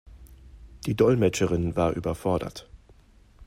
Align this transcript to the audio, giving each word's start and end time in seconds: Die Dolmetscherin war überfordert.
Die 0.87 0.95
Dolmetscherin 0.95 1.75
war 1.75 1.93
überfordert. 1.93 2.67